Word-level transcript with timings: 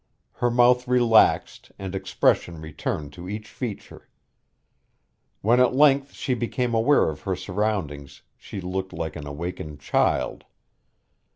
Her 0.37 0.49
mouth 0.49 0.87
relaxed 0.87 1.71
and 1.77 1.93
expression 1.93 2.59
returned 2.59 3.13
to 3.13 3.29
each 3.29 3.47
feature. 3.47 4.09
When 5.41 5.59
at 5.59 5.75
length 5.75 6.13
she 6.13 6.33
became 6.33 6.73
aware 6.73 7.07
of 7.09 7.21
her 7.21 7.35
surroundings, 7.35 8.23
she 8.35 8.61
looked 8.61 8.93
like 8.93 9.15
an 9.15 9.27
awakened 9.27 9.79
child. 9.79 10.45